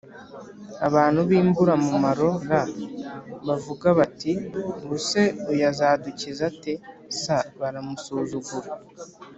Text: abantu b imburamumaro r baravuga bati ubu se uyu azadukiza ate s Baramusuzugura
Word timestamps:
abantu 0.87 1.19
b 1.29 1.31
imburamumaro 1.39 2.29
r 2.47 2.49
baravuga 3.45 3.87
bati 3.99 4.31
ubu 4.83 4.97
se 5.07 5.21
uyu 5.51 5.63
azadukiza 5.71 6.43
ate 6.51 6.73
s 7.21 7.23
Baramusuzugura 7.59 8.69